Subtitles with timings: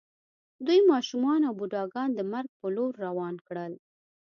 [0.65, 3.73] دوی ماشومان او بوډاګان د مرګ په لور روان کړل